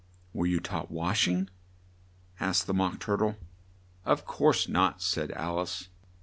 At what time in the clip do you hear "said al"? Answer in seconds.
4.99-5.59